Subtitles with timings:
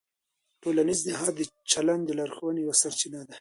[0.61, 1.41] ټولنیز نهاد د
[1.71, 3.29] چلند د لارښوونې یوه سرچینه ده.